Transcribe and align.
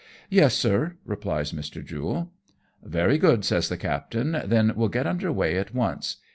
"Yes, 0.31 0.55
sir," 0.55 0.95
replies 1.05 1.51
Mr. 1.51 1.85
Jule." 1.85 2.31
Very 2.83 3.19
good," 3.19 3.45
says 3.45 3.69
the 3.69 3.77
captain:" 3.77 4.31
then 4.49 4.73
we'll 4.75 4.89
get 4.89 5.05
under 5.05 5.31
weigh 5.31 5.59
at 5.59 5.75
once. 5.75 6.17